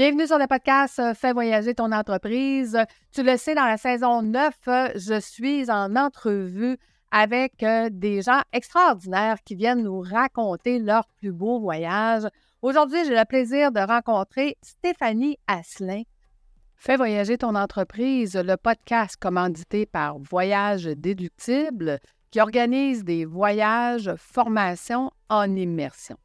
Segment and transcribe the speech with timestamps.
[0.00, 2.78] Bienvenue sur le podcast euh, Fais voyager ton entreprise.
[3.12, 6.78] Tu le sais, dans la saison 9, euh, je suis en entrevue
[7.10, 12.22] avec euh, des gens extraordinaires qui viennent nous raconter leur plus beau voyage.
[12.62, 16.04] Aujourd'hui, j'ai le plaisir de rencontrer Stéphanie Asselin.
[16.76, 25.10] Fais voyager ton entreprise, le podcast commandité par Voyage Déductible qui organise des voyages, formations
[25.28, 26.16] en immersion.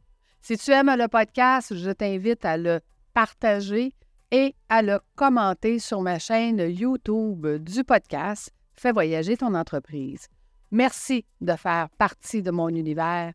[0.42, 2.80] Si tu aimes le podcast, je t'invite à le
[3.16, 3.94] partager
[4.32, 10.28] et à le commenter sur ma chaîne YouTube du podcast Fais voyager ton entreprise.
[10.70, 13.32] Merci de faire partie de mon univers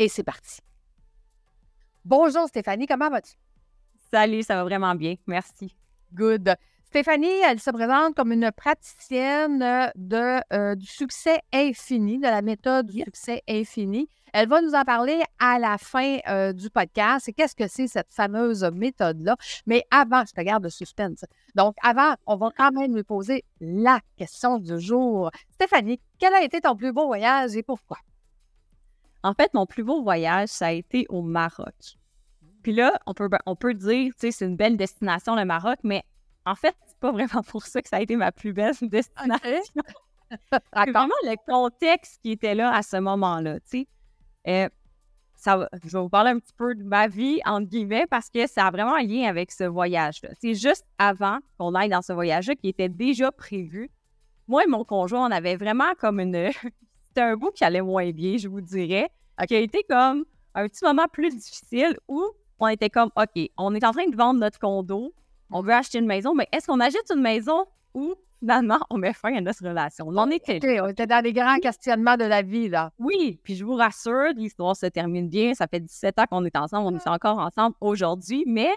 [0.00, 0.58] et c'est parti.
[2.04, 3.34] Bonjour Stéphanie, comment vas-tu?
[4.12, 5.14] Salut, ça va vraiment bien.
[5.28, 5.76] Merci.
[6.12, 6.56] Good.
[6.90, 9.60] Stéphanie, elle se présente comme une praticienne
[9.94, 14.08] de, euh, du succès infini, de la méthode du succès infini.
[14.32, 17.28] Elle va nous en parler à la fin euh, du podcast.
[17.28, 19.36] Et qu'est-ce que c'est cette fameuse méthode-là?
[19.66, 21.24] Mais avant, je te garde le suspense.
[21.54, 25.30] Donc, avant, on va quand même lui poser la question du jour.
[25.52, 27.98] Stéphanie, quel a été ton plus beau voyage et pourquoi?
[29.22, 31.98] En fait, mon plus beau voyage, ça a été au Maroc.
[32.64, 35.78] Puis là, on peut, on peut dire, tu sais, c'est une belle destination, le Maroc,
[35.84, 36.02] mais
[36.46, 39.82] en fait, c'est pas vraiment pour ça que ça a été ma plus belle destination.
[40.50, 43.88] c'est vraiment le contexte qui était là à ce moment-là, tu sais.
[44.46, 44.68] Euh,
[45.34, 48.46] ça, je vais vous parler un petit peu de ma vie, entre guillemets, parce que
[48.46, 50.30] ça a vraiment un lien avec ce voyage-là.
[50.38, 53.90] C'est juste avant qu'on aille dans ce voyage-là, qui était déjà prévu,
[54.48, 56.50] moi et mon conjoint, on avait vraiment comme une...
[57.06, 59.10] C'était un bout qui allait moins bien, je vous dirais,
[59.48, 62.22] qui a été comme un petit moment plus difficile où
[62.60, 65.12] on était comme, OK, on est en train de vendre notre condo,
[65.50, 69.12] on veut acheter une maison, mais est-ce qu'on achète une maison ou finalement on met
[69.12, 70.06] fin à notre relation?
[70.08, 70.80] On était.
[70.80, 72.92] on était dans les grands questionnements de la vie, là.
[72.98, 75.54] Oui, puis je vous rassure, l'histoire se termine bien.
[75.54, 78.70] Ça fait 17 ans qu'on est ensemble, on est encore ensemble aujourd'hui, mais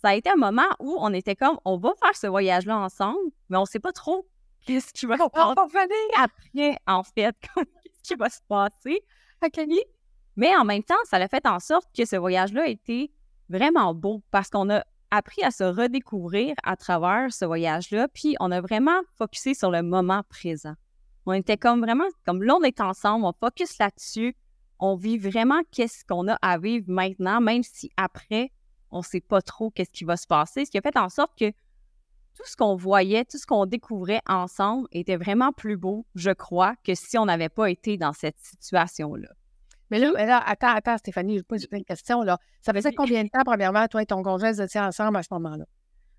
[0.00, 3.18] ça a été un moment où on était comme, on va faire ce voyage-là ensemble,
[3.48, 4.26] mais on ne sait pas trop
[4.64, 5.80] qu'est-ce qui va se passer
[6.18, 9.02] après, en fait, qu'est-ce qui va se passer?
[10.36, 13.10] Mais en même temps, ça a fait en sorte que ce voyage-là était
[13.48, 18.50] vraiment beau parce qu'on a appris à se redécouvrir à travers ce voyage-là, puis on
[18.50, 20.74] a vraiment focusé sur le moment présent.
[21.26, 24.34] On était comme vraiment, comme là, on est ensemble, on focus là-dessus,
[24.78, 28.52] on vit vraiment qu'est-ce qu'on a à vivre maintenant, même si après,
[28.90, 31.08] on ne sait pas trop qu'est-ce qui va se passer, ce qui a fait en
[31.08, 36.06] sorte que tout ce qu'on voyait, tout ce qu'on découvrait ensemble était vraiment plus beau,
[36.14, 39.28] je crois, que si on n'avait pas été dans cette situation-là.
[39.90, 42.22] Mais là, attends, attends, Stéphanie, je pose une question.
[42.22, 42.38] Là.
[42.60, 45.28] Ça faisait combien de temps, premièrement, toi et ton conjoint, vous étiez ensemble à ce
[45.32, 45.64] moment-là?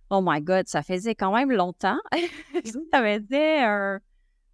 [0.09, 2.00] Oh my God, ça faisait quand même longtemps.
[2.91, 4.00] ça faisait un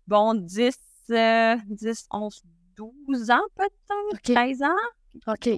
[0.08, 0.78] bon 10,
[1.08, 2.42] 10, 11,
[2.76, 4.68] 12 ans peut-être, 13 ans.
[5.28, 5.50] OK.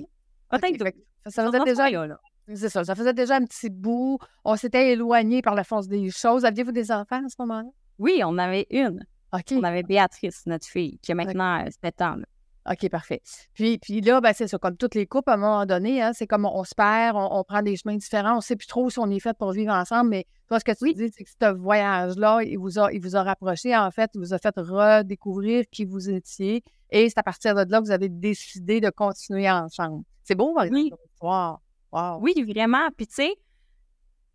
[0.50, 0.96] Peut-être
[1.28, 2.20] Ça, faisait déjà...
[2.54, 4.20] C'est ça, ça faisait déjà un petit bout.
[4.46, 6.46] On s'était éloigné par la force des choses.
[6.46, 7.68] Aviez-vous des enfants à ce moment-là?
[7.98, 9.06] Oui, on avait une.
[9.34, 12.16] On avait Béatrice, notre fille, qui a maintenant 7 ans.
[12.16, 12.26] Là.
[12.70, 13.22] OK, parfait.
[13.54, 16.12] Puis, puis là, ben, c'est ça, comme toutes les couples, à un moment donné, hein,
[16.14, 18.90] c'est comme on, se perd, on, prend des chemins différents, on ne sait plus trop
[18.90, 21.30] si on est fait pour vivre ensemble, mais toi, ce que tu dis, c'est que
[21.30, 24.54] ce voyage-là, il vous, a, il vous a rapproché, en fait, il vous a fait
[24.58, 28.90] redécouvrir qui vous étiez, et c'est à partir de là que vous avez décidé de
[28.90, 30.04] continuer ensemble.
[30.24, 30.92] C'est beau, oui.
[31.22, 31.58] Wow.
[31.92, 32.20] wow.
[32.20, 32.90] Oui, vraiment.
[32.96, 33.36] Puis, tu sais,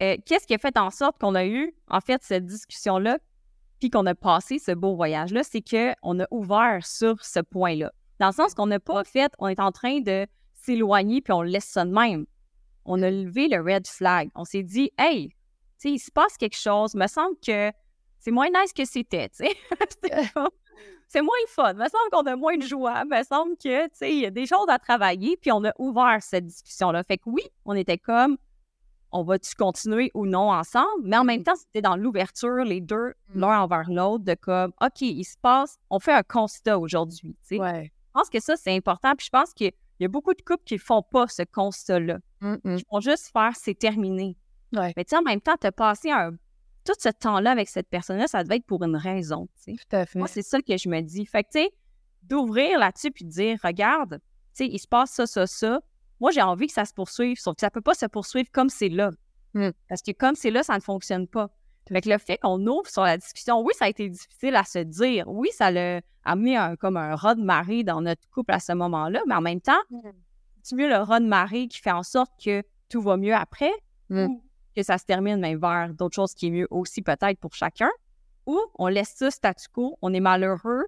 [0.03, 3.19] euh, qu'est-ce qui a fait en sorte qu'on a eu, en fait, cette discussion-là,
[3.79, 7.93] puis qu'on a passé ce beau voyage-là, c'est qu'on a ouvert sur ce point-là.
[8.23, 11.43] Dans le sens qu'on n'a pas fait, on est en train de s'éloigner puis on
[11.43, 12.25] laisse ça de même.
[12.85, 14.31] On a levé le red flag.
[14.37, 15.35] On s'est dit, hey, tu
[15.79, 16.95] sais, il se passe quelque chose.
[16.95, 17.73] me semble que
[18.21, 19.57] c'est moins nice que c'était, tu sais.
[21.09, 21.73] c'est moins le fun.
[21.73, 23.05] me semble qu'on a moins de joie.
[23.07, 25.37] me semble que, tu sais, il y a des choses à travailler.
[25.37, 27.03] Puis on a ouvert cette discussion-là.
[27.03, 28.37] Fait que oui, on était comme,
[29.11, 31.03] on va-tu continuer ou non ensemble?
[31.03, 33.41] Mais en même temps, c'était dans l'ouverture, les deux, mm.
[33.41, 37.57] l'un envers l'autre, de comme, OK, il se passe, on fait un constat aujourd'hui, tu
[37.57, 37.91] sais.
[38.15, 39.15] Je pense que ça, c'est important.
[39.17, 42.19] Puis je pense qu'il y a beaucoup de couples qui ne font pas ce constat-là.
[42.43, 44.37] Ils vont juste faire c'est terminé.
[44.73, 46.33] Mais tu sais, en même temps, tu as passé un,
[46.85, 49.49] tout ce temps-là avec cette personne-là, ça devait être pour une raison.
[49.65, 50.19] Tout à fait.
[50.19, 51.25] Moi, c'est ça que je me dis.
[51.27, 51.71] Fait que, tu sais,
[52.23, 54.21] d'ouvrir là-dessus puis de dire, regarde,
[54.55, 55.81] tu sais, il se passe ça, ça, ça.
[56.21, 58.49] Moi, j'ai envie que ça se poursuive, sauf que ça ne peut pas se poursuivre
[58.53, 59.11] comme c'est là.
[59.55, 59.71] Mmh.
[59.89, 61.51] Parce que comme c'est là, ça ne fonctionne pas.
[61.89, 64.79] Fait le fait qu'on ouvre sur la discussion, oui, ça a été difficile à se
[64.79, 65.29] dire.
[65.29, 68.73] Oui, ça l'a amené un, comme un raz de marée dans notre couple à ce
[68.73, 69.99] moment-là, mais en même temps, mmh.
[70.63, 73.73] c'est mieux le raz de marée qui fait en sorte que tout va mieux après
[74.11, 74.25] mmh.
[74.27, 74.43] ou
[74.77, 77.91] que ça se termine même vers d'autres choses qui est mieux aussi peut-être pour chacun
[78.47, 80.87] ou on laisse ça statu quo, on est malheureux.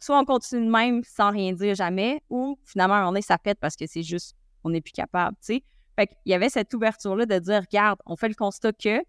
[0.00, 3.58] Soit on continue de même sans rien dire jamais ou finalement on est ça pète
[3.58, 5.62] parce que c'est juste, on n'est plus capable, tu sais.
[5.96, 9.00] Fait qu'il y avait cette ouverture-là de dire, regarde, on fait le constat que,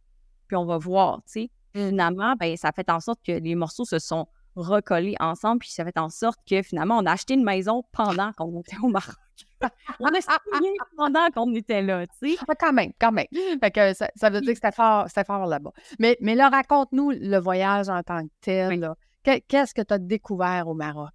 [0.47, 1.49] puis on va voir, tu sais.
[1.73, 5.83] Finalement, ben, ça fait en sorte que les morceaux se sont recollés ensemble, puis ça
[5.83, 9.15] fait en sorte que finalement, on a acheté une maison pendant qu'on était au Maroc.
[9.99, 12.37] on a signé pendant qu'on était là, tu sais.
[12.47, 13.25] Ah, quand même, quand même.
[13.59, 15.71] Fait que ça, veut dire que c'était fort, fort là-bas.
[15.99, 18.93] Mais, mais là, raconte-nous le voyage en tant que tel.
[19.23, 21.09] Qu'est-ce que tu as découvert au Maroc?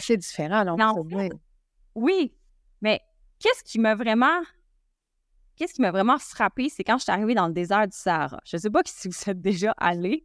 [0.00, 0.76] c'est différent, non?
[1.94, 2.34] oui,
[2.80, 3.00] mais
[3.38, 4.40] qu'est-ce qui m'a vraiment
[5.56, 8.40] qu'est-ce qui m'a vraiment frappé, c'est quand je suis arrivée dans le désert du Sahara.
[8.44, 10.24] Je ne sais pas si vous êtes déjà allé,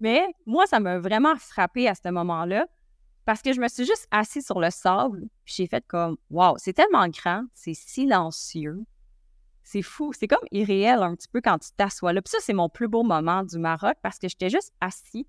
[0.00, 2.66] mais moi, ça m'a vraiment frappé à ce moment-là
[3.24, 6.54] parce que je me suis juste assise sur le sable, puis j'ai fait comme Wow,
[6.56, 8.84] c'est tellement grand, c'est silencieux.
[9.64, 12.22] C'est fou, c'est comme irréel un petit peu quand tu t'assois là.
[12.22, 15.26] Puis ça, c'est mon plus beau moment du Maroc parce que j'étais juste assis.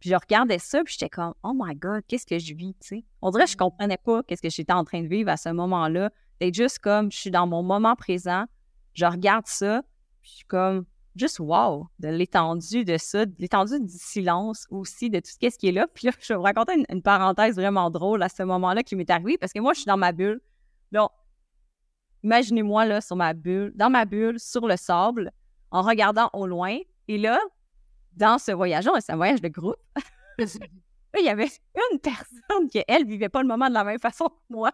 [0.00, 2.88] Puis je regardais ça, puis j'étais comme Oh my God, qu'est-ce que je vis, tu
[2.88, 3.04] sais?
[3.20, 3.58] On dirait que je mm.
[3.58, 6.10] comprenais pas qu'est-ce que j'étais en train de vivre à ce moment-là
[6.42, 8.46] c'est juste comme, je suis dans mon moment présent,
[8.94, 9.82] je regarde ça,
[10.20, 10.84] puis je suis comme,
[11.14, 15.68] juste wow, de l'étendue de ça, de l'étendue du silence aussi, de tout ce qui
[15.68, 15.86] est là.
[15.94, 19.08] Puis là, je vais vous raconter une, parenthèse vraiment drôle à ce moment-là qui m'est
[19.08, 20.40] arrivé, parce que moi, je suis dans ma bulle.
[20.90, 21.10] Donc,
[22.24, 25.30] imaginez-moi là, sur ma bulle, dans ma bulle, sur le sable,
[25.70, 26.76] en regardant au loin.
[27.06, 27.38] Et là,
[28.14, 29.76] dans ce voyage c'est un voyage de groupe,
[30.38, 31.48] il y avait
[31.92, 34.72] une personne qui, elle, vivait pas le moment de la même façon que moi.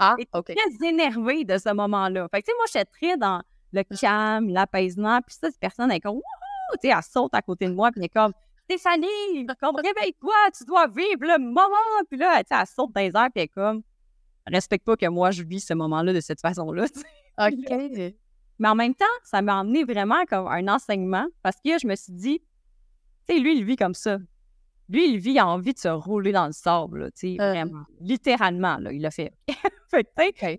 [0.00, 0.46] Ah, OK.
[0.46, 2.26] très énervée de ce moment-là.
[2.30, 3.42] Fait que, tu sais, moi, j'étais très dans
[3.72, 3.96] le mmh.
[4.00, 5.20] calme, l'apaisement.
[5.20, 6.76] Puis ça, cette personne, elle est comme, wouhou!
[6.82, 8.32] Tu sais, elle saute à côté de moi, puis elle est comme,
[8.64, 12.04] Stéphanie, comme, réveille-toi, tu dois vivre le moment.
[12.08, 13.82] Puis là, tu sais, elle saute dans les airs, puis elle est comme,
[14.46, 16.84] respecte pas que moi, je vis ce moment-là de cette façon-là.
[17.38, 18.14] OK.
[18.58, 21.94] Mais en même temps, ça m'a emmené vraiment comme un enseignement parce que je me
[21.94, 22.40] suis dit,
[23.28, 24.18] tu sais, lui, il vit comme ça.
[24.90, 27.52] Lui, il vit, il a envie de se rouler dans le sable, tu sais, euh.
[27.52, 27.84] vraiment.
[28.00, 29.32] Littéralement, là, il l'a fait.
[29.88, 30.08] fait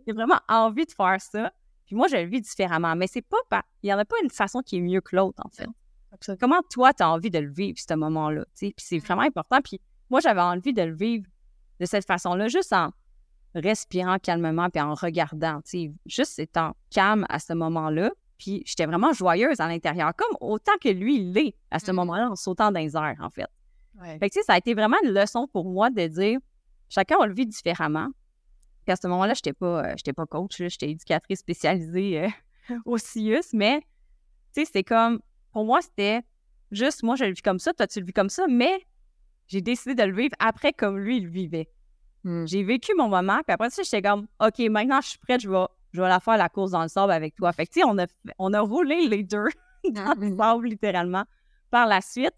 [0.08, 1.52] il a vraiment envie de faire ça.
[1.86, 2.96] Puis moi, je le vis différemment.
[2.96, 3.38] Mais c'est pas,
[3.84, 5.68] il n'y en a pas une façon qui est mieux que l'autre, en fait.
[6.40, 8.74] Comment toi, tu as envie de le vivre, ce moment-là, tu sais?
[8.76, 9.60] Puis c'est vraiment important.
[9.62, 11.26] Puis moi, j'avais envie de le vivre
[11.82, 12.92] de cette façon-là, juste en
[13.54, 18.12] respirant calmement puis en regardant, tu sais, juste étant calme à ce moment-là.
[18.38, 21.96] Puis j'étais vraiment joyeuse à l'intérieur, comme autant que lui, il l'est à ce mmh.
[21.96, 23.48] moment-là, en sautant dans les airs, en fait.
[24.20, 26.40] Fait que, ça a été vraiment une leçon pour moi de dire
[26.90, 28.10] chacun on le vit différemment.
[28.86, 32.98] Puis à ce moment-là, je n'étais pas, euh, pas coach, j'étais éducatrice spécialisée euh, au
[32.98, 33.82] CIUS, mais
[34.54, 35.22] tu sais, c'est comme,
[35.54, 36.22] pour moi, c'était
[36.72, 38.86] juste, moi, je le vis comme ça, toi, tu le vis comme ça, mais
[39.48, 41.70] j'ai décidé de le vivre après comme lui, il le vivait.
[42.24, 42.48] Mmh.
[42.48, 45.50] J'ai vécu mon moment, puis après ça, j'étais comme, OK, maintenant, je suis prête, je
[45.50, 47.52] vais, je vais la faire la course dans le sable avec toi.
[47.54, 48.08] Fait que, tu sais, on a,
[48.40, 49.48] on a roulé les deux
[49.92, 51.26] dans le sable, littéralement,
[51.70, 52.34] par la suite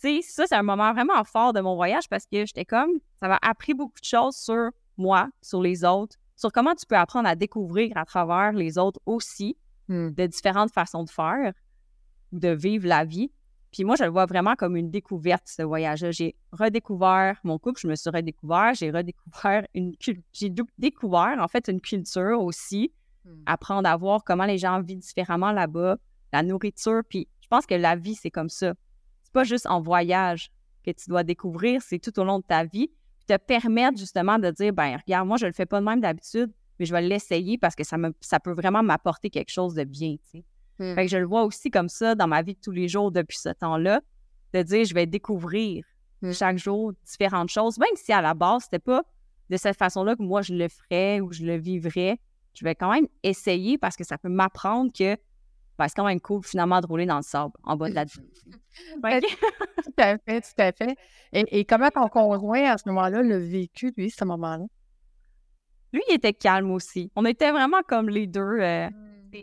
[0.00, 2.90] tu sais, ça, c'est un moment vraiment fort de mon voyage parce que j'étais comme,
[3.20, 6.96] ça m'a appris beaucoup de choses sur moi, sur les autres, sur comment tu peux
[6.96, 9.56] apprendre à découvrir à travers les autres aussi,
[9.88, 10.10] mmh.
[10.10, 11.52] de différentes façons de faire,
[12.32, 13.30] de vivre la vie.
[13.72, 16.10] Puis moi, je le vois vraiment comme une découverte, ce voyage-là.
[16.10, 19.94] J'ai redécouvert mon couple, je me suis redécouvert, j'ai redécouvert une
[20.32, 22.92] j'ai découvert en fait une culture aussi,
[23.24, 23.30] mmh.
[23.46, 25.96] apprendre à voir comment les gens vivent différemment là-bas,
[26.32, 27.00] la nourriture.
[27.08, 28.74] Puis je pense que la vie, c'est comme ça
[29.36, 30.50] pas juste en voyage
[30.82, 32.90] que tu dois découvrir, c'est tout au long de ta vie.
[33.28, 36.50] te permettre justement de dire, ben regarde, moi, je le fais pas de même d'habitude,
[36.78, 39.84] mais je vais l'essayer parce que ça, me, ça peut vraiment m'apporter quelque chose de
[39.84, 40.44] bien, tu sais.
[40.78, 40.94] Hmm.
[40.94, 43.10] Fait que je le vois aussi comme ça dans ma vie de tous les jours
[43.10, 44.00] depuis ce temps-là,
[44.54, 45.84] de dire, je vais découvrir
[46.22, 46.32] hmm.
[46.32, 49.02] chaque jour différentes choses, même si à la base, c'était pas
[49.50, 52.18] de cette façon-là que moi, je le ferais ou je le vivrais.
[52.54, 55.14] Je vais quand même essayer parce que ça peut m'apprendre que
[55.78, 58.04] ben, c'est quand même cool finalement de rouler dans le sable en bas de la
[59.02, 60.96] ben, tout à fait, tout à fait.
[61.32, 64.64] Et, comment ton conjoint à ce moment-là l'a vécu, lui, ce moment-là?
[65.92, 67.10] Lui, il était calme aussi.
[67.16, 69.38] On était vraiment comme les deux, euh, mmh.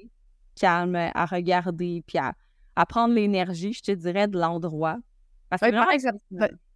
[0.59, 2.33] calmes à regarder, puis à,
[2.85, 4.97] prendre l'énergie, je te dirais, de l'endroit.
[5.49, 5.71] Parce que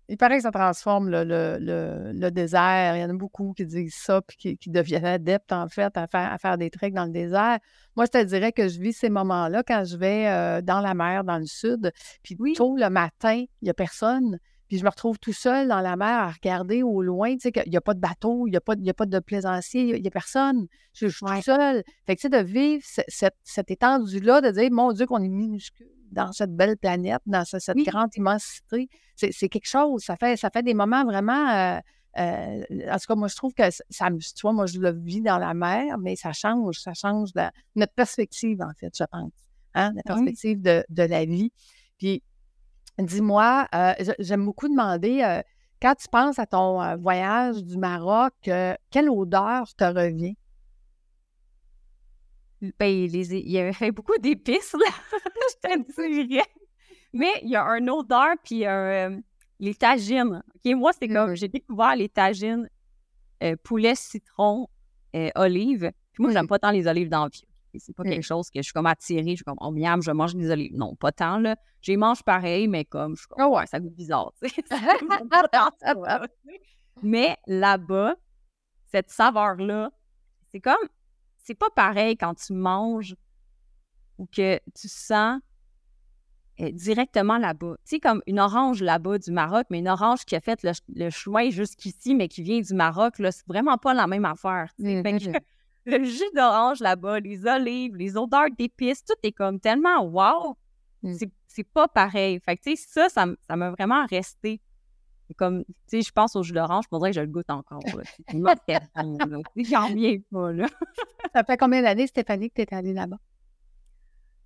[0.10, 2.96] il paraît que ça transforme le, désert.
[2.96, 6.08] Il y en a beaucoup qui disent ça, puis qui, deviennent adeptes, en fait, à
[6.08, 7.60] faire, à faire des treks dans le désert.
[7.96, 10.94] Moi, je te dirais que je vis ces moments-là quand je vais euh, dans la
[10.94, 11.92] mer, dans le sud,
[12.24, 14.40] puis tôt le matin, il n'y a personne.
[14.68, 17.52] Puis je me retrouve tout seul dans la mer à regarder au loin, tu sais,
[17.54, 20.02] qu'il n'y a pas de bateau, il n'y a, pas, a pas de plaisancier, il
[20.02, 20.68] n'y a, personne.
[20.94, 21.84] Je, suis tout seul.
[22.06, 25.30] Fait que, tu sais, de vivre cette, cette étendue-là, de dire, mon Dieu, qu'on est
[25.30, 28.90] minuscule dans cette belle planète, dans cette, grande immensité.
[29.16, 30.04] C'est quelque chose.
[30.04, 31.50] Ça fait, ça fait des moments vraiment.
[31.50, 31.80] Euh,
[32.18, 34.18] euh, en tout cas, moi, je trouve que ça me.
[34.20, 37.30] Tu vois, moi, je le vis dans la mer, mais ça change, ça change
[37.76, 39.32] notre perspective, en fait, je pense.
[39.76, 41.52] Hein, la perspective de, la vie.
[41.98, 42.24] Puis,
[42.98, 45.42] dis-moi, euh, j'aime beaucoup demander,
[45.80, 50.36] quand tu penses à ton voyage du Maroc, quelle odeur te revient?
[52.62, 54.92] Ben, il y avait beaucoup d'épices, là.
[55.64, 56.44] je te dirais.
[57.14, 59.18] Mais il y a un odeur, puis euh,
[59.60, 60.44] les tagines.
[60.66, 61.36] Moi, c'est comme, mm.
[61.36, 62.70] j'ai découvert les tagines
[63.44, 64.68] euh, poulet, citron,
[65.16, 65.92] euh, olive.
[66.14, 66.50] Puis moi, j'aime mm.
[66.50, 67.44] pas tant les olives dans la vie.
[67.80, 69.32] C'est pas quelque chose que je suis comme attirée.
[69.32, 70.76] Je suis comme, oh miam, je mange des olives.
[70.76, 71.56] Non, pas tant, là.
[71.82, 74.64] J'ai mange pareil, mais comme, je suis comme, oh ouais, ça goûte bizarre, tu sais.
[77.04, 78.16] mais là-bas,
[78.86, 79.92] cette saveur-là,
[80.52, 80.76] c'est comme,
[81.48, 83.16] c'est pas pareil quand tu manges
[84.18, 85.40] ou que tu sens
[86.60, 87.76] euh, directement là-bas.
[87.86, 91.10] Tu sais, comme une orange là-bas du Maroc, mais une orange qui a fait le,
[91.10, 94.74] chemin jusqu'ici, mais qui vient du Maroc, là, c'est vraiment pas la même affaire.
[95.86, 100.58] le jus d'orange là-bas, les olives, les odeurs d'épices, tout est comme tellement wow!
[101.02, 101.16] Mm.
[101.48, 102.42] C'est pas pareil.
[102.44, 104.60] Fait que, tu sais, ça, ça m'a vraiment resté.
[105.36, 107.82] Comme, tu sais, je pense au jus d'orange, je voudrais que je le goûte encore.
[109.58, 110.68] J'en viens pas, là.
[111.34, 113.18] ça fait combien d'années, Stéphanie, que tu es allée là-bas?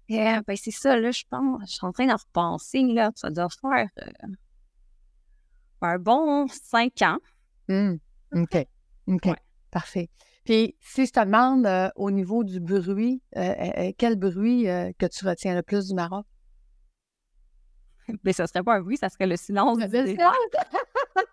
[0.09, 1.61] Yeah, ben c'est ça, là, je pense.
[1.61, 3.11] Je suis en train de repenser, là.
[3.15, 4.27] Ça doit faire euh,
[5.81, 7.17] un bon cinq ans.
[7.69, 7.93] Mmh.
[8.33, 8.67] OK.
[9.07, 9.29] OK.
[9.69, 10.09] Parfait.
[10.43, 15.25] Puis, si je te demande euh, au niveau du bruit, euh, quel bruit que tu
[15.25, 16.25] retiens le plus du Maroc?
[18.23, 19.77] Mais ça serait pas un bruit, ça serait le silence.
[19.79, 20.35] Le silence?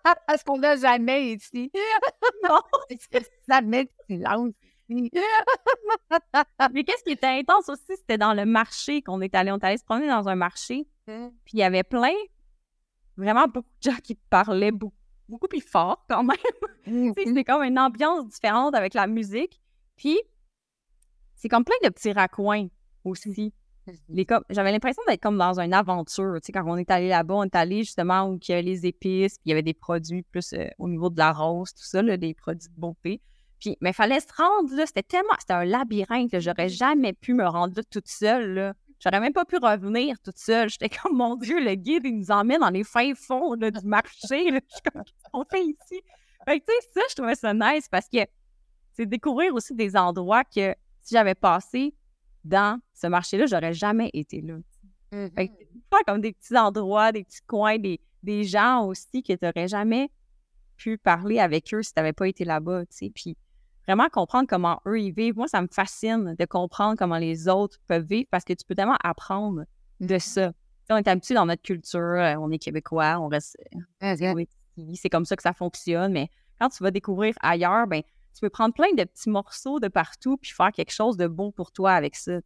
[0.27, 1.71] Parce qu'on n'a jamais ici?
[2.43, 2.59] non,
[3.47, 4.53] jamais de silence.
[4.89, 9.51] Mais qu'est-ce qui était intense aussi, c'était dans le marché qu'on est allé.
[9.51, 10.87] On est allé se promener dans un marché.
[11.07, 11.27] Mmh.
[11.45, 12.13] Puis il y avait plein,
[13.15, 14.95] vraiment beaucoup de gens qui parlaient beaucoup,
[15.27, 16.37] beaucoup plus fort quand même.
[16.85, 17.43] C'est mmh.
[17.43, 19.61] comme une ambiance différente avec la musique.
[19.95, 20.19] Puis
[21.35, 22.67] c'est comme plein de petits raccoins
[23.03, 23.53] aussi.
[24.49, 26.35] J'avais l'impression d'être comme dans une aventure.
[26.35, 28.61] Tu sais, quand on est allé là-bas, on est allé justement où il y avait
[28.61, 31.73] les épices, puis il y avait des produits plus euh, au niveau de la rose,
[31.73, 33.21] tout ça, des produits de beauté.
[33.59, 37.33] Puis, mais il fallait se rendre là, c'était tellement, c'était un labyrinthe, j'aurais jamais pu
[37.33, 38.73] me rendre là toute seule, là.
[39.01, 40.69] J'aurais même pas pu revenir toute seule.
[40.69, 44.51] J'étais comme, mon Dieu, le guide, il nous emmène dans les fins fonds du marché.
[44.51, 44.59] Là.
[44.67, 46.01] Je suis comme, qu'on fait ici?
[46.45, 48.19] Fait tu sais, ça, je trouvais ça nice parce que
[48.93, 51.93] c'est découvrir aussi des endroits que si j'avais passé
[52.43, 54.55] dans ce marché-là, j'aurais jamais été là.
[55.11, 55.33] Mm-hmm.
[55.35, 55.51] Fait
[55.89, 59.67] pas comme des petits endroits, des petits coins, des, des gens aussi que tu n'aurais
[59.67, 60.09] jamais
[60.77, 63.11] pu parler avec eux si tu n'avais pas été là-bas, tu sais.
[63.13, 63.35] Puis
[63.87, 65.35] vraiment comprendre comment eux, ils vivent.
[65.35, 68.75] Moi, ça me fascine de comprendre comment les autres peuvent vivre parce que tu peux
[68.75, 69.65] tellement apprendre
[69.99, 70.51] de mmh ça.
[70.89, 73.57] on est habitué dans notre culture, euh, on est québécois, on reste.
[74.03, 74.45] Euh,
[74.93, 76.29] c'est comme ça que ça fonctionne, mais
[76.59, 78.01] quand tu vas découvrir ailleurs, ben,
[78.33, 81.51] tu peux prendre plein de petits morceaux de partout puis faire quelque chose de bon
[81.51, 82.39] pour toi avec ça.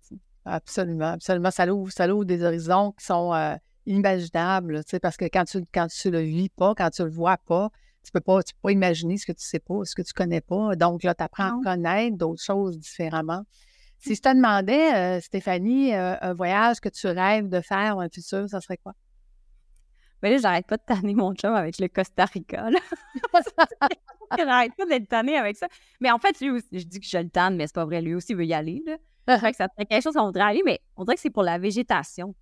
[0.46, 1.52] Absolument, absolument.
[1.52, 5.88] Ça ouvre, ça ouvre des horizons qui sont euh, inimaginables, parce que quand tu quand
[5.88, 7.70] tu le vis pas, quand tu le vois pas,
[8.04, 10.14] tu peux pas, tu peux pas imaginer ce que tu sais pas, ce que tu
[10.14, 10.76] connais pas.
[10.76, 13.44] Donc là, tu apprends à connaître d'autres choses différemment.
[14.00, 18.10] Si je te demandais, euh, Stéphanie, euh, un voyage que tu rêves de faire un
[18.10, 18.94] futur, ça serait quoi?
[20.24, 22.70] Mais là, j'arrête pas de tanner mon chum avec le Costa Rica.
[24.38, 25.68] j'arrête pas d'être tanné avec ça.
[26.00, 28.02] Mais en fait, lui aussi, je dis que je le tanne, mais c'est pas vrai.
[28.02, 28.82] Lui aussi veut y aller.
[28.88, 28.98] Là.
[29.52, 31.58] que ça serait quelque chose qu'on voudrait aller, mais on dirait que c'est pour la
[31.58, 32.34] végétation.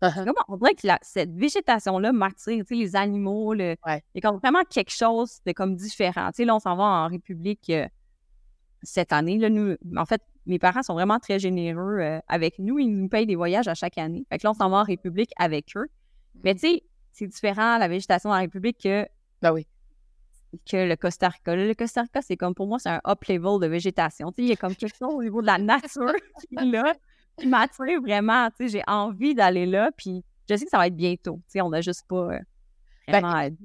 [0.00, 0.32] Uh-huh.
[0.48, 3.76] on dirait que cette végétation-là m'attire, les animaux, il
[4.14, 6.30] y a vraiment quelque chose de comme différent.
[6.32, 7.88] Tu là, on s'en va en République euh,
[8.82, 9.38] cette année.
[9.38, 12.78] Là, nous, en fait, mes parents sont vraiment très généreux euh, avec nous.
[12.78, 14.24] Ils nous payent des voyages à chaque année.
[14.30, 15.86] Fait que là, on s'en va en République avec eux.
[16.44, 16.58] Mais mm.
[16.58, 16.82] tu sais,
[17.14, 19.06] c'est différent, la végétation en République, que,
[19.40, 19.66] ben oui.
[20.70, 21.54] que le Costa Rica.
[21.54, 24.32] le Costa Rica, c'est comme, pour moi, c'est un up level de végétation.
[24.36, 26.12] Il y a comme quelque chose au niveau de la nature
[26.48, 26.92] qui est là
[27.36, 28.48] qui m'attire vraiment.
[28.60, 31.36] J'ai envie d'aller là, puis je sais que ça va être bientôt.
[31.46, 32.38] Tu sais, on n'a juste pas
[33.08, 33.56] euh, ben, vraiment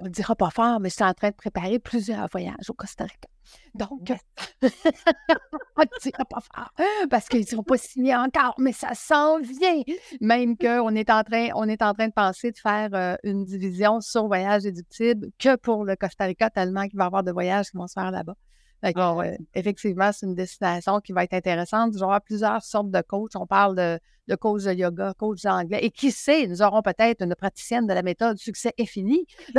[0.00, 2.74] On ne dira pas fort, mais je suis en train de préparer plusieurs voyages au
[2.74, 3.28] Costa Rica.
[3.74, 4.12] Donc,
[4.62, 6.72] on ne dira pas fort
[7.08, 9.82] parce qu'ils ne sont pas signés encore, mais ça s'en vient.
[10.20, 13.44] Même qu'on est en train, on est en train de penser de faire euh, une
[13.44, 17.32] division sur voyage éductible que pour le Costa Rica, tellement qu'il va y avoir de
[17.32, 18.34] voyages qui vont se faire là-bas.
[18.82, 21.92] Ah euh, effectivement, c'est une destination qui va être intéressante.
[21.94, 23.34] Il y aura plusieurs sortes de coachs.
[23.34, 25.80] On parle de, de coach de yoga, coach d'anglais.
[25.82, 29.26] Et qui sait, nous aurons peut-être une praticienne de la méthode succès est fini.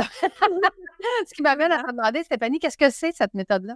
[1.26, 3.74] Ce qui m'amène à te demander, Stéphanie, qu'est-ce que c'est cette méthode-là?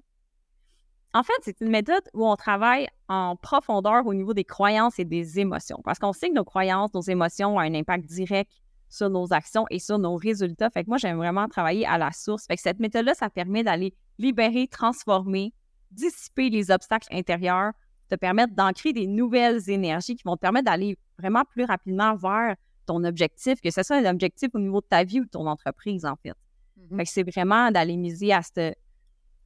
[1.15, 5.05] En fait, c'est une méthode où on travaille en profondeur au niveau des croyances et
[5.05, 5.81] des émotions.
[5.85, 8.51] Parce qu'on sait que nos croyances, nos émotions ont un impact direct
[8.93, 10.69] sur nos actions et sur nos résultats.
[10.69, 12.47] Fait que moi, j'aime vraiment travailler à la source.
[12.47, 15.55] Fait que cette méthode-là, ça permet d'aller libérer, transformer,
[15.91, 17.73] dissiper les obstacles intérieurs,
[18.11, 22.55] te permettre d'ancrer des nouvelles énergies qui vont te permettre d'aller vraiment plus rapidement vers
[22.85, 25.47] ton objectif, que ce soit un objectif au niveau de ta vie ou de ton
[25.47, 26.35] entreprise, en fait.
[26.79, 26.97] Mm-hmm.
[26.99, 28.43] Fait que c'est vraiment d'aller miser à,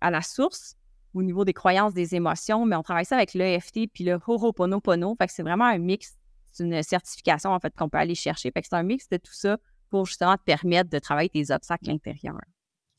[0.01, 0.75] à la source,
[1.15, 5.15] au niveau des croyances, des émotions, mais on travaille ça avec l'EFT puis le Ho'oponopono.
[5.21, 6.17] Fait que c'est vraiment un mix,
[6.61, 8.51] une certification en fait qu'on peut aller chercher.
[8.51, 9.57] Fait que c'est un mix de tout ça
[9.91, 12.41] pour justement te permettre de travailler tes obstacles intérieurs.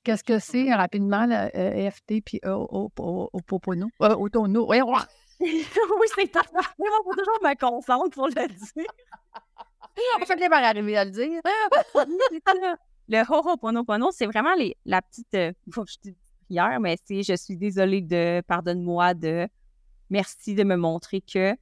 [0.04, 3.88] Qu'est-ce que c'est rapidement, le EFT puis Ho'oponopono?
[4.02, 4.30] Euh, oui,
[5.40, 6.42] oui, c'est pas
[6.80, 8.86] Il faut toujours me concentrer pour le dire.
[10.20, 11.42] On fait bien arriver à le dire.
[13.10, 15.34] le Ho'oponopono, c'est vraiment les, la petite.
[15.34, 15.52] Euh,
[16.04, 16.12] je
[16.50, 19.48] hier, mais c'est je suis désolée de, pardonne-moi de,
[20.10, 21.56] merci de me montrer que,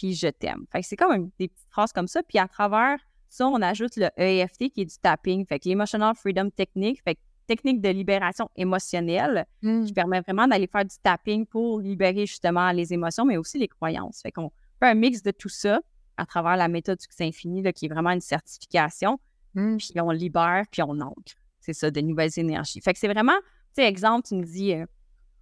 [0.00, 0.64] puis je t'aime.
[0.72, 2.22] Fait que c'est comme des petites phrases comme ça.
[2.22, 6.14] Puis à travers ça, on ajoute le EFT qui est du tapping, fait que l'Emotional
[6.14, 9.84] Freedom Technique, fait que technique de libération émotionnelle mmh.
[9.84, 13.68] qui permet vraiment d'aller faire du tapping pour libérer justement les émotions, mais aussi les
[13.68, 14.22] croyances.
[14.22, 15.80] Fait qu'on fait un mix de tout ça
[16.16, 19.18] à travers la méthode succès infini, là, qui est vraiment une certification.
[19.54, 19.76] Mmh.
[19.76, 21.34] Puis on libère, puis on ancre.
[21.60, 22.80] C'est ça, de nouvelles énergies.
[22.80, 23.38] Fait que c'est vraiment
[23.76, 24.86] tu sais, exemple, tu me dis, euh,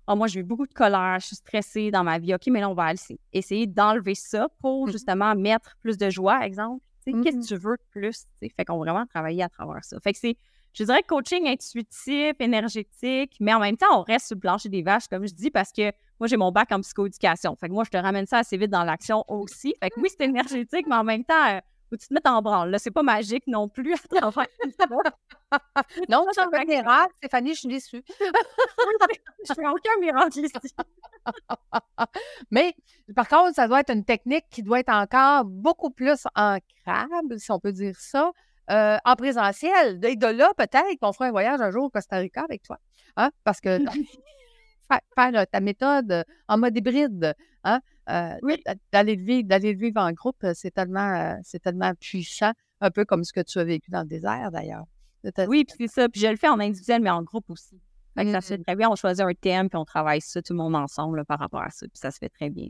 [0.09, 2.35] oh, moi, j'ai eu beaucoup de colère, je suis stressée dans ma vie.
[2.35, 2.93] OK, mais là, on va
[3.33, 6.83] essayer d'enlever ça pour mmh justement mettre plus de joie, exemple.
[7.05, 8.25] Qu'est-ce que mmh tu veux de plus?
[8.41, 9.99] Fait qu'on va vraiment travailler à travers ça.
[10.00, 10.37] Fait que c'est,
[10.75, 14.83] je dirais, coaching intuitif, énergétique, mais en même temps, on reste sur le plancher des
[14.83, 17.57] vaches, comme je dis, parce que moi, j'ai mon bac en psychoéducation.
[17.57, 19.75] Fait que moi, je te ramène ça assez vite dans l'action aussi.
[19.83, 22.71] Fait que oui, c'est énergétique, mais en même temps, faut tu te mettre en branle.
[22.71, 23.90] Là, c'est pas magique non plus
[26.09, 28.02] non, je fais un miracle, Stéphanie, je suis déçue.
[29.49, 30.75] je fais aucun miracle ici.
[32.50, 32.75] Mais
[33.14, 37.50] par contre, ça doit être une technique qui doit être encore beaucoup plus ancrable, si
[37.50, 38.33] on peut dire ça,
[38.71, 40.04] euh, en présentiel.
[40.04, 42.78] Et de là, peut-être qu'on fera un voyage un jour au Costa Rica avec toi.
[43.16, 43.30] Hein?
[43.45, 43.78] Parce que
[44.88, 47.80] faire, ta méthode en mode hybride, hein?
[48.09, 48.57] Euh,
[48.93, 53.05] d'aller le vivre, d'aller vivre en groupe, c'est tellement, euh, c'est tellement puissant, un peu
[53.05, 54.85] comme ce que tu as vécu dans le désert d'ailleurs.
[55.47, 56.09] Oui, puis c'est ça.
[56.09, 57.81] Puis je le fais en individuel, mais en groupe aussi.
[58.17, 58.65] Fait que ça se fait mmh.
[58.65, 58.91] très bien.
[58.91, 61.71] On choisit un thème, puis on travaille ça tout le monde ensemble par rapport à
[61.71, 61.87] ça.
[61.87, 62.68] Puis ça se fait très bien.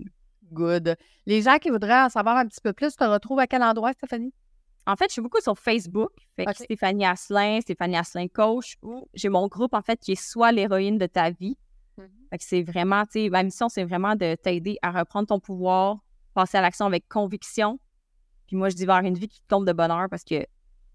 [0.53, 0.97] Good.
[1.27, 3.63] Les gens qui voudraient en savoir un petit peu plus, tu te retrouves à quel
[3.63, 4.33] endroit, Stéphanie?
[4.87, 6.11] En fait, je suis beaucoup sur Facebook.
[6.37, 8.77] Fait Stéphanie Asselin, Stéphanie Asselin Coach.
[9.15, 11.57] J'ai mon groupe, en fait, qui est soit l'héroïne de ta vie.
[12.31, 15.41] Fait que c'est vraiment, tu sais, ma mission, c'est vraiment de t'aider à reprendre ton
[15.41, 15.99] pouvoir,
[16.35, 17.79] passer à l'action avec conviction.
[18.47, 20.47] Puis moi, je dis vers une vie qui tombe de bonheur parce que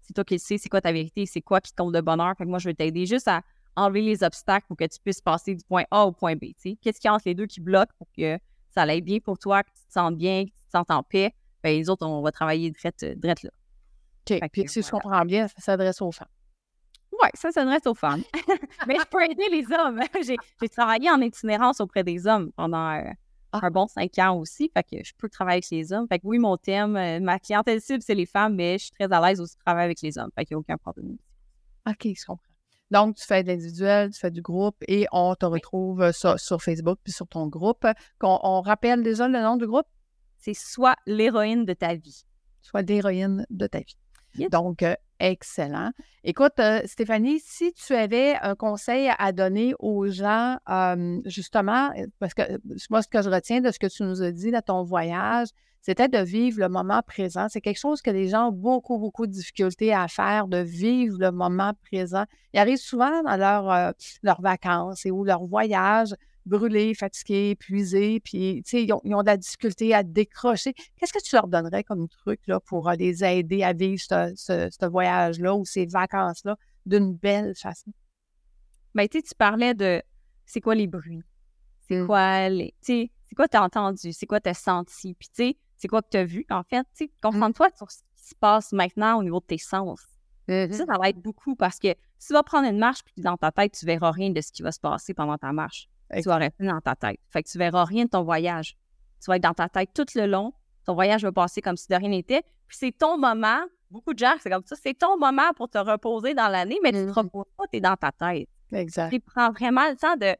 [0.02, 2.34] c'est toi qui le sais, c'est quoi ta vérité, c'est quoi qui tombe de bonheur.
[2.36, 3.42] Fait que moi, je vais t'aider juste à
[3.76, 6.46] enlever les obstacles pour que tu puisses passer du point A au point B.
[6.80, 8.38] Qu'est-ce qui entre les deux qui bloque pour que
[8.70, 11.02] ça aille bien pour toi, que tu te sentes bien, que tu te sentes en
[11.02, 11.34] paix?
[11.62, 13.34] Bien, les autres, on va travailler direct, euh, là.
[14.30, 14.40] OK.
[14.52, 16.28] Puis si je comprends bien, ça s'adresse aux femmes.
[17.24, 18.22] Oui, ça s'adresse aux femmes.
[18.86, 20.00] Mais je peux aider les hommes.
[20.60, 23.02] J'ai travaillé en itinérance auprès des hommes pendant euh,
[23.52, 23.60] ah.
[23.62, 24.70] un bon cinq ans aussi.
[24.74, 26.06] Fait que je peux travailler avec les hommes.
[26.06, 28.92] Fait que oui, mon thème, euh, ma clientèle cible, c'est les femmes, mais je suis
[28.92, 30.30] très à l'aise aussi de travailler avec les hommes.
[30.34, 31.16] Fait qu'il n'y a aucun problème.
[31.88, 32.44] OK, je comprends.
[32.90, 36.62] Donc, tu fais de l'individuel, tu fais du groupe et on te retrouve euh, sur,
[36.62, 37.86] Facebook puis sur ton groupe.
[38.22, 39.86] On, on rappelle déjà le nom du groupe?
[40.36, 42.24] C'est soit l'héroïne de ta vie.
[42.60, 43.96] Soit l'héroïne de ta vie.
[44.50, 44.84] Donc,
[45.20, 45.90] excellent.
[46.22, 50.58] Écoute, euh, Stéphanie, si tu avais un conseil à donner aux gens,
[51.24, 52.42] justement, euh, parce que
[52.90, 55.48] moi, ce que je retiens de ce que tu nous as dit dans ton voyage,
[55.80, 57.46] c'était de vivre le moment présent.
[57.50, 61.18] C'est quelque chose que les gens ont beaucoup, beaucoup de difficultés à faire, de vivre
[61.20, 62.24] le moment présent.
[62.54, 66.14] Ils arrivent souvent dans leur, leurs vacances et ou leur voyage
[66.46, 70.74] brûlés, fatigués, épuisés, puis ils ont, ils ont de la difficulté à décrocher.
[70.96, 74.86] Qu'est-ce que tu leur donnerais comme truc là, pour euh, les aider à vivre ce,
[74.86, 77.92] voyage-là ou ces vacances-là d'une belle façon?
[78.94, 80.02] Bien, tu parlais de
[80.46, 81.22] c'est quoi les bruits?
[81.88, 82.06] C'est mmh.
[82.06, 82.74] quoi les.
[82.80, 84.12] c'est quoi tu as entendu?
[84.12, 85.14] C'est quoi tu as senti?
[85.14, 86.46] Puis, tu sais, c'est quoi que tu as vu?
[86.50, 87.20] En fait, tu sais, mmh.
[87.22, 90.00] concentre-toi sur ce qui se passe maintenant au niveau de tes sens.
[90.46, 93.14] Mmh ça, ça va être beaucoup parce que si tu vas prendre une marche puis
[93.22, 95.88] dans ta tête, tu verras rien de ce qui va se passer pendant ta marche
[96.22, 97.20] tu vas rester dans ta tête.
[97.30, 98.76] Fait que tu verras rien de ton voyage.
[99.22, 100.52] Tu vas être dans ta tête tout le long.
[100.84, 102.42] Ton voyage va passer comme si de rien n'était.
[102.68, 103.60] Puis c'est ton moment.
[103.90, 104.76] Beaucoup de gens, c'est comme ça.
[104.76, 107.24] C'est ton moment pour te reposer dans l'année, mais tu ne te mm-hmm.
[107.24, 108.48] reposes pas, tu es dans ta tête.
[108.72, 109.10] Exact.
[109.10, 110.34] Tu prends vraiment le temps de,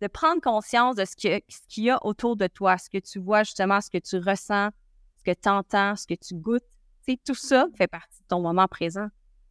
[0.00, 3.18] de prendre conscience de ce qu'il ce y a autour de toi, ce que tu
[3.18, 4.70] vois justement, ce que tu ressens,
[5.18, 6.62] ce que tu entends, ce que tu goûtes.
[7.06, 9.08] sais, tout ça fait partie de ton moment présent.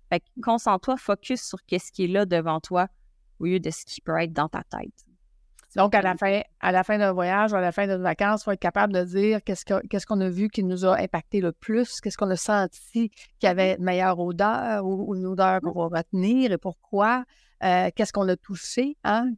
[0.10, 2.88] Fait que concentre-toi, focus sur ce qui est là devant toi
[3.40, 5.06] au lieu de ce qui peut être dans ta tête.
[5.76, 8.42] Donc, à la fin, à la fin d'un voyage ou à la fin d'une vacances,
[8.42, 11.52] il faut être capable de dire qu'est-ce qu'on a vu qui nous a impacté le
[11.52, 13.10] plus, qu'est-ce qu'on a senti
[13.40, 17.24] qui avait une meilleure odeur ou, une odeur qu'on va retenir et pourquoi.
[17.64, 19.32] Euh, qu'est-ce qu'on a touché, hein?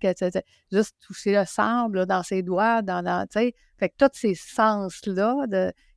[0.72, 3.54] juste toucher le sable dans ses doigts, dans, dans fait
[3.90, 5.46] que tous ces sens-là,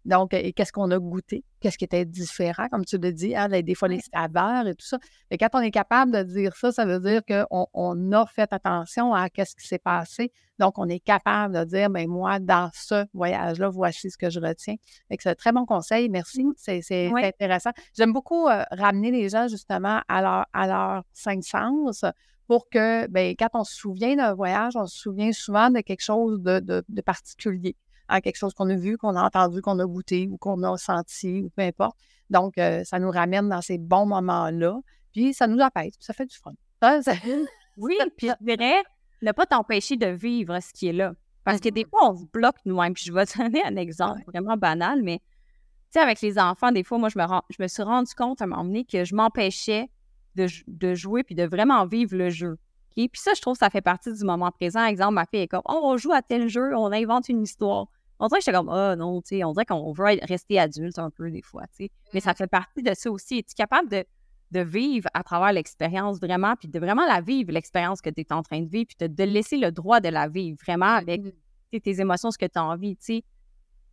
[0.05, 3.49] donc, et qu'est-ce qu'on a goûté qu'est-ce qui était différent, comme tu le dis, hein,
[3.49, 4.99] des fois les saveurs et tout ça.
[5.31, 8.53] Mais quand on est capable de dire ça, ça veut dire qu'on on a fait
[8.53, 10.33] attention à ce qui s'est passé.
[10.59, 14.41] Donc, on est capable de dire, ben moi, dans ce voyage-là, voici ce que je
[14.41, 14.75] retiens.
[15.09, 16.09] C'est un très bon conseil.
[16.09, 16.45] Merci.
[16.45, 16.55] Mmh.
[16.57, 17.71] C'est intéressant.
[17.97, 22.05] J'aime beaucoup euh, ramener les gens justement à leur, à leur cinq sens
[22.49, 26.03] pour que, ben, quand on se souvient d'un voyage, on se souvient souvent de quelque
[26.03, 27.77] chose de, de, particulier,
[28.09, 30.77] hein, quelque chose qu'on a vu, qu'on a entendu, qu'on a goûté ou qu'on a
[30.77, 31.97] senti ou peu importe.
[32.31, 34.79] Donc, euh, ça nous ramène dans ces bons moments-là,
[35.13, 36.53] puis ça nous apaise, ça fait du fun.
[37.77, 38.83] oui, puis je dirais,
[39.23, 41.15] ne pas t'empêcher de vivre ce qui est là.
[41.45, 41.89] Parce que des mm-hmm.
[41.89, 42.93] fois, on se bloque nous-mêmes.
[42.95, 46.71] Puis je vais te donner un exemple vraiment banal, mais tu sais, avec les enfants,
[46.71, 49.05] des fois, moi, je me, je me suis rendu compte à un moment donné que
[49.05, 49.89] je m'empêchais
[50.35, 52.59] de, jouer puis de vraiment vivre le jeu.
[52.95, 54.85] Puis ça, je trouve que ça fait partie du moment présent.
[54.85, 57.87] Exemple, ma fille est comme Oh, on joue à tel jeu, on invente une histoire.
[58.21, 60.99] On dirait que j'étais comme oh, non, tu sais, on dirait qu'on veut rester adulte
[60.99, 61.91] un peu des fois, tu sais.
[62.13, 62.37] Mais ça mm-hmm.
[62.37, 63.39] fait partie de ça aussi.
[63.39, 64.05] Es-tu capable de,
[64.51, 68.33] de vivre à travers l'expérience vraiment, puis de vraiment la vivre, l'expérience que tu es
[68.33, 71.81] en train de vivre, puis de, laisser le droit de la vivre vraiment avec mm-hmm.
[71.81, 73.25] tes émotions, ce que tu as envie, tu sais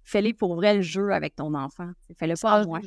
[0.06, 1.90] fais-les pour vrai le jeu avec ton enfant.
[2.18, 2.80] Fais-le pas à moi.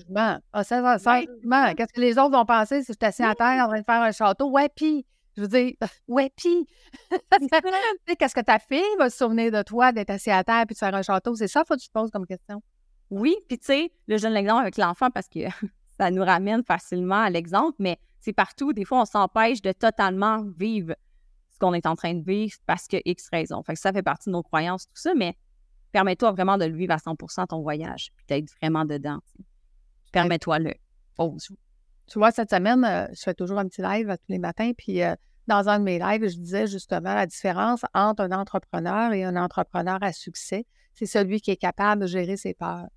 [0.53, 3.65] Ah, ça, ça, Qu'est-ce que les autres vont penser si je suis assis à terre
[3.65, 4.51] en train de faire un château?
[4.51, 5.05] Ouais, pis.
[5.39, 5.73] Je veux dire,
[6.09, 6.67] ouais, pis.
[8.19, 10.79] Qu'est-ce que ta fille va se souvenir de toi d'être assis à terre puis de
[10.79, 11.37] faire un château?
[11.37, 12.61] C'est ça, faut que tu te poses comme question.
[13.11, 15.39] Oui, puis tu sais, le jeune exemple avec l'enfant parce que
[15.97, 18.73] ça nous ramène facilement à l'exemple, mais c'est partout.
[18.73, 20.97] Des fois, on s'empêche de totalement vivre
[21.53, 23.63] ce qu'on est en train de vivre parce que X raison.
[23.63, 25.37] Fait que ça fait partie de nos croyances, tout ça, mais
[25.93, 29.21] permets-toi vraiment de le vivre à 100% ton voyage, puis d'être vraiment dedans.
[30.11, 30.75] Permets-toi-le.
[32.09, 35.03] Tu vois, cette semaine, euh, je fais toujours un petit live tous les matins, puis
[35.03, 35.15] euh,
[35.49, 39.37] dans un de mes lives, je disais justement la différence entre un entrepreneur et un
[39.37, 42.89] entrepreneur à succès, c'est celui qui est capable de gérer ses peurs.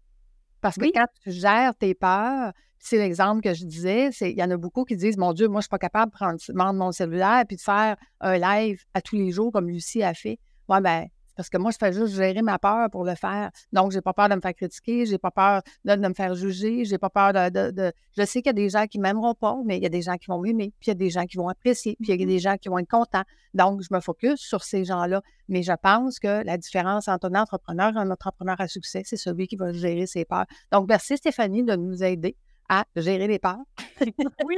[0.59, 4.51] Parce que quand tu gères tes peurs, c'est l'exemple que je disais, il y en
[4.51, 6.91] a beaucoup qui disent Mon Dieu, moi, je ne suis pas capable de prendre, mon
[6.91, 10.39] cellulaire et de faire un live à tous les jours comme Lucie a fait.
[10.67, 13.51] Ouais, ben, parce que moi, je fais juste gérer ma peur pour le faire.
[13.71, 16.85] Donc, j'ai pas peur de me faire critiquer, j'ai pas peur de, me faire juger,
[16.85, 19.77] j'ai pas peur de, Je sais qu'il y a des gens qui m'aimeront pas, mais
[19.77, 21.37] il y a des gens qui vont m'aimer, puis il y a des gens qui
[21.37, 23.23] vont apprécier, puis il y a mmh des gens qui vont être contents.
[23.53, 25.21] Donc, je me focus sur ces gens-là.
[25.49, 29.17] Mais je pense que la différence entre un entrepreneur et un entrepreneur à succès, c'est
[29.17, 30.45] celui qui va gérer ses peurs.
[30.71, 32.35] Donc, merci Stéphanie de nous aider
[32.69, 33.59] à gérer les peurs.
[34.45, 34.57] oui.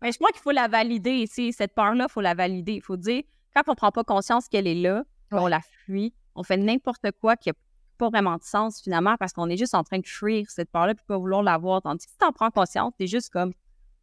[0.00, 1.52] Mais je crois qu'il faut la valider ici.
[1.52, 2.74] Cette peur-là, il faut la valider.
[2.74, 3.22] Il faut dire,
[3.54, 7.10] quand on ne prend pas conscience qu'elle est là, on la fuit, on fait n'importe
[7.20, 7.54] quoi qui n'a
[7.98, 10.94] pas vraiment de sens finalement parce qu'on est juste en train de fuir cette part-là
[10.94, 11.82] puis pas vouloir la voir.
[11.82, 13.52] Tandis que si tu en prends conscience, tu es juste comme,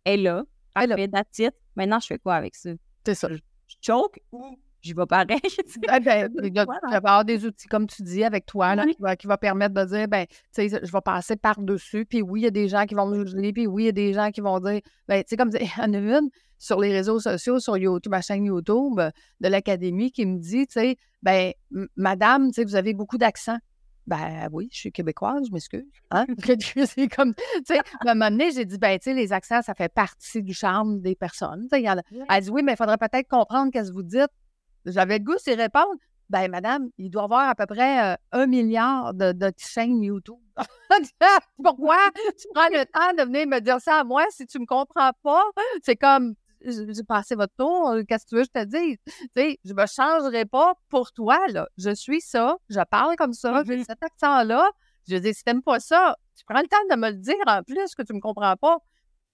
[0.03, 1.53] elle est là, parfait, that's it.
[1.75, 2.71] Maintenant, je fais quoi avec ça?
[3.05, 3.29] C'est ça.
[3.29, 3.39] Je,
[3.81, 5.39] choke ou j'y vais pareil.
[5.88, 8.85] ah ben, il va y avoir des outils, comme tu dis, avec toi, là,
[9.15, 12.05] qui, va, permettre de dire, ben, tu sais, je vais passer par-dessus.
[12.05, 13.53] Puis oui, il y a des gens qui vont me juger.
[13.53, 15.93] Puis oui, il y a des gens qui vont dire, ben, tu sais, comme en
[15.93, 16.29] a une
[16.65, 18.99] sur les réseaux sociaux, sur YouTube, ma chaîne YouTube
[19.39, 21.54] de l'Académie, qui me dit, tu sais, ben,
[21.95, 23.58] madame, tu sais, vous avez beaucoup d'accent.
[24.08, 25.86] Ben oui, je suis québécoise, je m'excuse.
[26.10, 26.25] Hein?
[26.88, 29.62] c'est comme, tu sais, à un moment donné, j'ai dit, ben, tu sais, les accents,
[29.62, 31.67] ça fait partie du charme des personnes.
[31.71, 32.01] Y a...
[32.30, 34.32] Elle dit, oui, mais il faudrait peut-être comprendre ce que vous dites.
[34.86, 35.95] J'avais le goût de répondre.
[36.30, 40.01] Ben, madame, il doit y avoir à peu près euh, un milliard de, de chaînes
[40.01, 40.39] YouTube.
[41.63, 41.97] Pourquoi?
[42.39, 44.65] Tu prends le temps de venir me dire ça à moi si tu ne me
[44.65, 45.43] comprends pas?
[45.84, 46.34] C'est comme,
[46.65, 48.97] j'ai passé votre tour, euh, qu'est-ce que tu veux que je te dise?
[49.06, 51.67] Tu sais, je me changerai pas pour toi, là.
[51.78, 54.69] Je suis ça, je parle comme ça, j'ai cet accent-là.
[55.08, 57.62] Je dis, si t'aimes pas ça, tu prends le temps de me le dire en
[57.63, 58.78] plus que tu me comprends pas.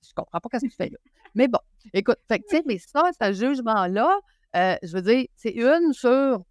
[0.03, 0.97] Je comprends pas ce que tu fais là.
[1.35, 1.59] Mais bon,
[1.93, 4.19] écoute, fait tu sais, mais ça, ce jugement-là,
[4.55, 6.43] euh, je veux dire, c'est une sur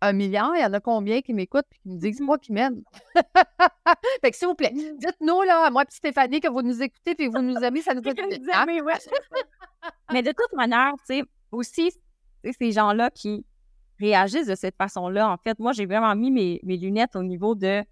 [0.00, 2.52] un milliard, il y en a combien qui m'écoutent et qui me disent moi qui
[2.52, 2.82] m'aiment?
[4.22, 4.98] fait que s'il vous plaît, mmh.
[4.98, 7.94] dites-nous là, à moi et Stéphanie, que vous nous écoutez et vous nous aimez, ça
[7.94, 8.66] nous fait plaisir.
[10.12, 11.90] Mais de toute manière, tu sais, aussi,
[12.44, 13.44] ces gens-là qui
[13.98, 17.82] réagissent de cette façon-là, en fait, moi, j'ai vraiment mis mes, lunettes au niveau de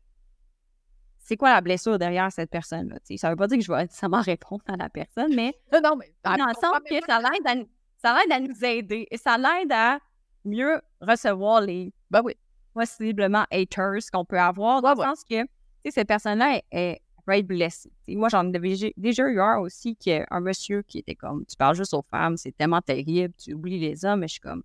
[1.19, 2.99] c'est quoi la blessure derrière cette personne-là.
[3.16, 5.97] Ça ne veut pas dire que je vais nécessairement répondre à la personne, mais, non,
[5.97, 7.66] mais dans le sens que ça l'aide
[8.05, 9.99] à, à nous aider et ça l'aide à
[10.46, 12.35] mieux recevoir les ben oui.
[12.74, 15.44] possiblement haters qu'on peut avoir, dans le sens que
[15.90, 17.92] cette personne-là est, peut être blessée.
[18.09, 21.56] moi, j'en avais déjà eu un aussi, qui est un monsieur qui était comme Tu
[21.56, 24.62] parles juste aux femmes, c'est tellement terrible, tu oublies les hommes, mais je suis comme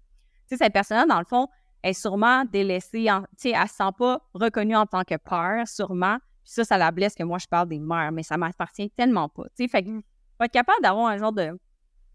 [0.48, 1.48] Tu sais, cette personne-là, dans le fond,
[1.84, 5.68] est sûrement délaissée, tu sais, elle ne se sent pas reconnue en tant que père,
[5.68, 6.18] sûrement.
[6.44, 9.30] Puis ça, ça la blesse que moi, je parle des mères, mais ça m'appartient tellement
[9.30, 9.46] pas.
[9.56, 10.02] Tu sais, fait que, mm.
[10.38, 11.58] faut être capable d'avoir un genre de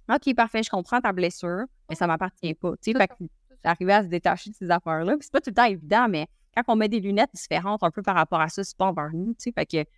[0.08, 2.72] OK, parfait, je comprends ta blessure, mais ça m'appartient pas.
[2.80, 3.14] Tu sais, fait que
[3.64, 5.14] d'arriver à se détacher de ces affaires-là.
[5.20, 8.02] c'est pas tout le temps évident, mais quand on met des lunettes différentes un peu
[8.02, 9.52] par rapport à ça, c'est pas envers nous, tu sais.
[9.52, 9.88] Fait que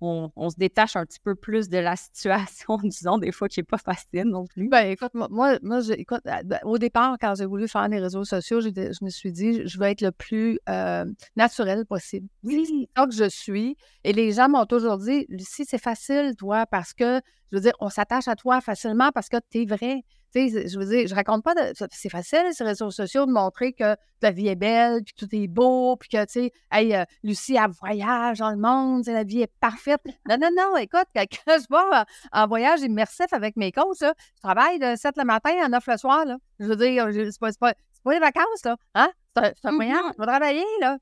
[0.00, 3.64] on, se détache un petit peu plus de la situation, disons, des fois qui n'est
[3.64, 4.68] pas facile non plus.
[4.68, 8.60] Ben, écoute, moi, moi écoute, ben, au départ, quand j'ai voulu faire les réseaux sociaux,
[8.60, 11.04] je me suis dit, je veux être le plus euh,
[11.36, 12.28] naturel possible.
[12.42, 13.76] Oui, c'est que je suis.
[14.04, 17.74] Et les gens m'ont toujours dit, Lucie, c'est facile, toi, parce que, je veux dire,
[17.80, 20.04] on s'attache à toi facilement parce que tu es vrai
[20.36, 21.72] je veux dire, je raconte pas de.
[21.92, 25.46] C'est facile, ces réseaux sociaux, de montrer que la vie est belle, puis tout est
[25.46, 29.42] beau, puis que, tu sais, hey, euh, Lucie, elle voyage dans le monde, la vie
[29.42, 30.00] est parfaite.
[30.28, 34.78] Non, non, non, écoute, quand je vais en, voyage immersif avec mes coachs, je travaille
[34.78, 36.36] de 7 le matin à 9 le soir, là.
[36.58, 38.76] Je veux dire, c'est pas, pas, pas les vacances, là.
[38.94, 39.10] Hein?
[39.36, 40.98] C'est un voyage, je vais travailler, là.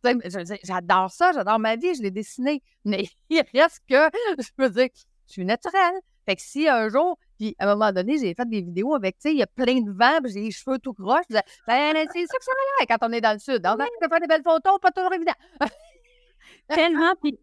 [0.64, 2.62] J'adore ça, j'adore ma vie, je l'ai dessiné.
[2.84, 4.88] Mais il reste que, je veux dire,
[5.26, 6.00] je suis naturelle.
[6.26, 9.16] Fait que si un jour, puis à un moment donné, j'ai fait des vidéos avec,
[9.16, 11.24] tu sais, il y a plein de vent, j'ai les cheveux tout croches.
[11.28, 13.60] ben, c'est ça que ça a l'air quand on est dans le sud.
[13.64, 15.34] On va faire des belles photos, pas toujours évident.
[16.68, 17.38] Tellement, puis,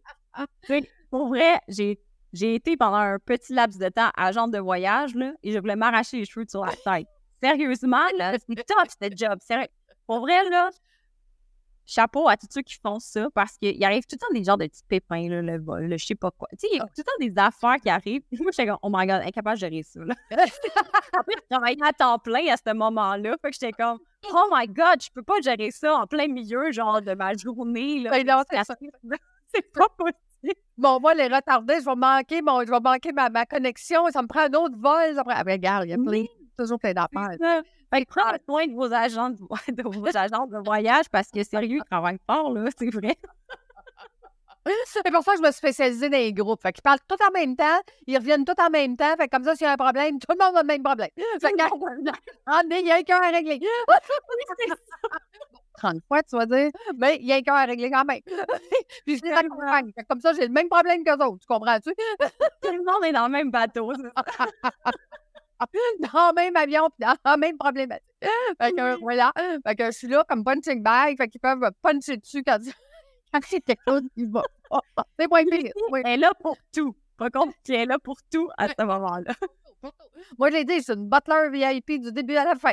[1.09, 1.99] pour vrai, j'ai,
[2.33, 5.75] j'ai été pendant un petit laps de temps agent de voyage, là, et je voulais
[5.75, 7.07] m'arracher les cheveux sur la tête.
[7.43, 9.37] Sérieusement, là, c'est top, cette job.
[9.41, 9.67] Sérieux.
[10.07, 10.69] Pour vrai, là,
[11.91, 14.57] chapeau à tous ceux qui font ça parce qu'il arrive tout le temps des genres
[14.57, 16.47] de petits pépins, là, le vol, le je sais pas quoi.
[16.51, 16.87] Tu sais, il y a ah.
[16.87, 18.23] tout le temps des affaires qui arrivent.
[18.39, 19.99] Moi, j'étais comme, oh my god, incapable de gérer ça.
[19.99, 20.15] Là.
[20.31, 23.35] Après, je travaillais à temps plein à ce moment-là.
[23.41, 23.99] Fait que j'étais comme,
[24.31, 27.99] oh my god, je peux pas gérer ça en plein milieu, genre, de ma journée.
[27.99, 28.11] Là.
[28.11, 29.17] Ben
[29.53, 30.17] c'est pas possible.
[30.77, 34.21] Bon, moi, les retardés, je vais manquer, bon, je vais manquer ma, ma connexion, ça
[34.21, 35.13] me prend un autre vol.
[35.13, 35.43] Ça me prend...
[35.45, 36.25] regarde, il y a plein,
[36.61, 37.37] toujours plein d'affaires.
[37.93, 41.43] Fait que prenez soin de vos agents de, de vos agents de voyage parce que
[41.43, 43.17] sérieux, ils travaillent fort, là, c'est vrai.
[44.85, 46.61] C'est pour ça que je me suis spécialisée dans les groupes.
[46.61, 49.15] Fait qu'ils parlent tout en même temps, ils reviennent tout en même temps.
[49.17, 51.09] Fait comme ça, s'il y a un problème, tout le monde a le même problème.
[51.41, 51.57] Fait que,
[52.79, 53.59] il y a un cœur à régler.
[55.77, 58.21] 30 fois, tu vas dire, mais il y a un cœur à régler quand même.
[59.05, 59.91] Puis je t'accompagne.
[60.07, 61.39] Comme ça, j'ai le même problème qu'eux autres.
[61.39, 61.91] Tu comprends-tu?
[62.61, 63.91] tout le monde est dans le même bateau.
[66.13, 68.05] dans le même avion, puis dans la même problématique.
[68.61, 69.31] Fait que, voilà.
[69.65, 72.59] Fait que je suis là comme punching bag, fait qu'ils peuvent puncher dessus quand,
[73.33, 74.43] quand c'est technique, ils vont.
[75.19, 75.71] c'est moins pire.
[76.05, 76.95] Elle est là pour tout.
[77.17, 79.33] Pas compte, tu es là pour tout à ce moment-là.
[80.37, 82.71] Moi, j'ai dit, c'est une butler VIP du début à la fin.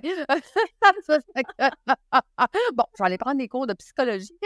[2.74, 4.36] bon, je vais aller prendre des cours de psychologie.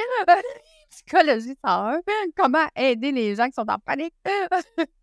[0.92, 2.00] Psychologie 101.
[2.36, 4.14] Comment aider les gens qui sont en panique.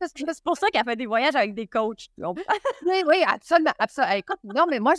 [0.01, 2.07] c'est pour ça qu'elle fait des voyages avec des coachs.
[2.17, 3.73] oui, oui, absolument.
[3.79, 4.13] absolument.
[4.13, 4.93] Écoute, non, mais moi,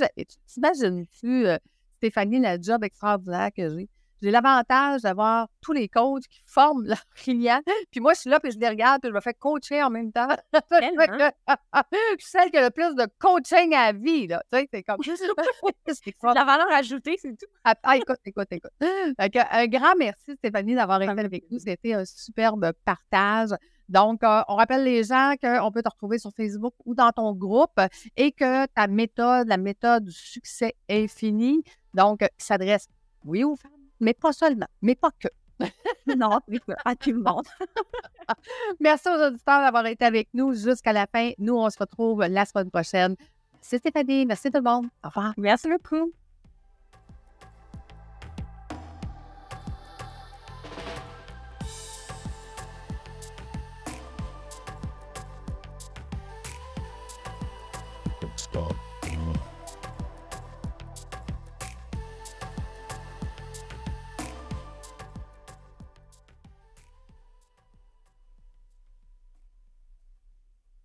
[0.47, 1.59] t'imagines-tu, euh,
[1.99, 3.89] Stéphanie, la job extraordinaire que j'ai?
[4.23, 7.61] J'ai l'avantage d'avoir tous les coachs qui forment leurs clients.
[7.91, 9.91] Puis moi, je suis là, puis je les regarde, puis je me fais coacher en
[9.91, 10.29] même temps.
[10.53, 14.27] je suis celle qui a le plus de coaching à la vie.
[14.27, 14.43] Là.
[14.53, 15.01] Tu sais, c'est comme.
[16.35, 17.47] la valeur ajoutée, c'est tout.
[17.65, 18.71] Ah, ah, écoute, écoute, écoute.
[18.81, 21.59] un grand merci, Stéphanie, d'avoir été avec nous.
[21.59, 23.51] C'était un superbe partage.
[23.89, 27.33] Donc, euh, on rappelle les gens qu'on peut te retrouver sur Facebook ou dans ton
[27.33, 27.81] groupe
[28.17, 32.87] et que ta méthode, la méthode du succès infini, donc, s'adresse,
[33.25, 35.29] oui, aux femmes mais pas seulement, mais pas que.
[36.17, 36.41] non,
[36.85, 37.47] à tout le monde.
[38.81, 41.33] Merci aux auditeurs d'avoir été avec nous jusqu'à la fin.
[41.39, 43.17] Nous, on se retrouve la semaine prochaine.
[43.61, 44.25] C'est Stéphanie.
[44.27, 44.87] Merci tout le monde.
[45.05, 45.35] Au revoir.
[45.37, 46.13] Merci beaucoup.